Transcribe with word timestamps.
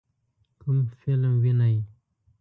کوم 0.61 0.77
فلم 0.99 1.33
وینئ؟ 1.43 1.77